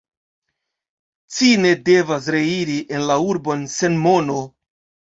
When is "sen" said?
3.79-4.03